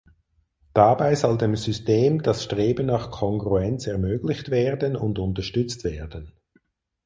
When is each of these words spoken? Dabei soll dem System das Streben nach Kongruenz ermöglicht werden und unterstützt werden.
Dabei 0.73 1.13
soll 1.13 1.37
dem 1.37 1.55
System 1.55 2.23
das 2.23 2.43
Streben 2.45 2.87
nach 2.87 3.11
Kongruenz 3.11 3.85
ermöglicht 3.85 4.49
werden 4.49 4.95
und 4.95 5.19
unterstützt 5.19 5.83
werden. 5.83 6.33